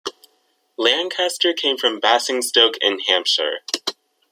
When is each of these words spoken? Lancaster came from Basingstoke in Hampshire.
Lancaster 0.77 1.53
came 1.53 1.77
from 1.77 1.99
Basingstoke 1.99 2.75
in 2.81 2.97
Hampshire. 3.01 3.59